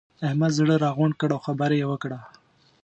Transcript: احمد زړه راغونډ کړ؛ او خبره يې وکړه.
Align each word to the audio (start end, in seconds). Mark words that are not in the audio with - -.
احمد 0.27 0.51
زړه 0.59 0.75
راغونډ 0.85 1.13
کړ؛ 1.19 1.29
او 1.35 1.39
خبره 1.47 1.75
يې 1.79 1.85
وکړه. 1.91 2.19